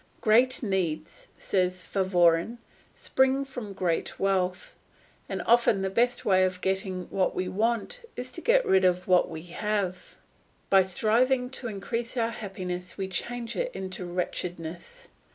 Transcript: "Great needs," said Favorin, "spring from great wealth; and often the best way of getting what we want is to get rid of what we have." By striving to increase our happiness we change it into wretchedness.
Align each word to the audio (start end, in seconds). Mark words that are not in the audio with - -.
"Great 0.19 0.63
needs," 0.63 1.27
said 1.37 1.71
Favorin, 1.71 2.57
"spring 2.95 3.45
from 3.45 3.71
great 3.71 4.19
wealth; 4.19 4.73
and 5.29 5.43
often 5.43 5.83
the 5.83 5.91
best 5.91 6.25
way 6.25 6.43
of 6.43 6.59
getting 6.59 7.03
what 7.11 7.35
we 7.35 7.47
want 7.47 8.01
is 8.15 8.31
to 8.31 8.41
get 8.41 8.65
rid 8.65 8.83
of 8.83 9.07
what 9.07 9.29
we 9.29 9.43
have." 9.43 10.15
By 10.71 10.81
striving 10.81 11.51
to 11.51 11.67
increase 11.67 12.17
our 12.17 12.31
happiness 12.31 12.97
we 12.97 13.07
change 13.09 13.55
it 13.55 13.69
into 13.75 14.03
wretchedness. 14.05 15.07